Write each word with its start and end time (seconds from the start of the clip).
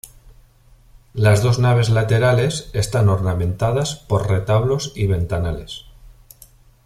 Las 1.13 1.43
dos 1.43 1.59
naves 1.59 1.89
laterales 1.91 2.71
están 2.73 3.07
ornamentadas 3.07 3.93
por 3.93 4.27
retablos 4.31 4.93
y 4.95 5.05
ventanales. 5.05 5.85